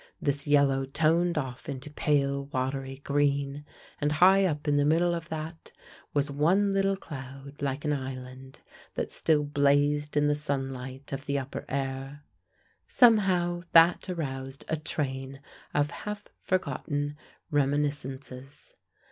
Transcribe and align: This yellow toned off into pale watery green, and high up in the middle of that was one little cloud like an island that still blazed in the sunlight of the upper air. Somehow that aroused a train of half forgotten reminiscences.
This 0.19 0.47
yellow 0.47 0.85
toned 0.87 1.37
off 1.37 1.69
into 1.69 1.91
pale 1.91 2.45
watery 2.45 3.01
green, 3.03 3.63
and 3.99 4.13
high 4.13 4.45
up 4.45 4.67
in 4.67 4.77
the 4.77 4.83
middle 4.83 5.13
of 5.13 5.29
that 5.29 5.71
was 6.11 6.31
one 6.31 6.71
little 6.71 6.95
cloud 6.97 7.61
like 7.61 7.85
an 7.85 7.93
island 7.93 8.61
that 8.95 9.11
still 9.11 9.43
blazed 9.43 10.17
in 10.17 10.25
the 10.25 10.33
sunlight 10.33 11.13
of 11.13 11.27
the 11.27 11.37
upper 11.37 11.65
air. 11.69 12.23
Somehow 12.87 13.61
that 13.73 14.09
aroused 14.09 14.65
a 14.67 14.75
train 14.75 15.39
of 15.71 15.91
half 15.91 16.29
forgotten 16.41 17.15
reminiscences. 17.51 18.73